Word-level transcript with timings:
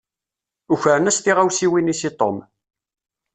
Ukren-as 0.73 1.17
tiɣawsiwin-is 1.19 2.01
i 2.09 2.11
Tom. 2.19 2.37